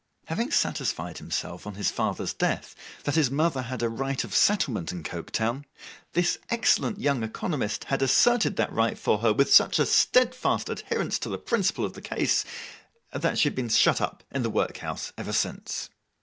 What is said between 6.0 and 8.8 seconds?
this excellent young economist had asserted that